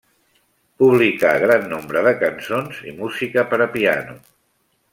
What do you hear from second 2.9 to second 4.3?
i música per a piano.